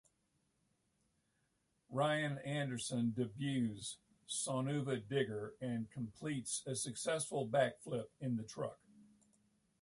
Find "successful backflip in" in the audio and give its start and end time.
6.73-8.35